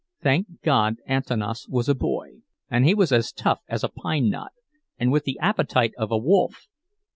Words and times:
Thank 0.23 0.63
God, 0.63 0.95
Antanas 1.07 1.67
was 1.69 1.87
a 1.87 1.93
boy! 1.93 2.37
And 2.71 2.85
he 2.87 2.95
was 2.95 3.11
as 3.11 3.31
tough 3.31 3.59
as 3.67 3.83
a 3.83 3.87
pine 3.87 4.29
knot, 4.31 4.51
and 4.97 5.11
with 5.11 5.25
the 5.25 5.37
appetite 5.37 5.93
of 5.95 6.09
a 6.09 6.17
wolf. 6.17 6.65